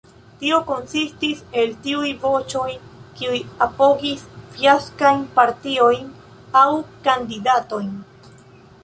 [0.37, 2.69] Tio konsistis el tiuj voĉoj,
[3.19, 4.23] kiuj apogis
[4.55, 6.09] fiaskajn partiojn,
[6.63, 6.67] aŭ
[7.09, 7.93] kandidatojn.